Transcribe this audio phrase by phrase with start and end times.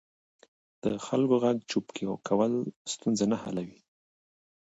[0.83, 1.85] د خلکو غږ چوپ
[2.27, 2.53] کول
[2.93, 3.79] ستونزې نه حلوي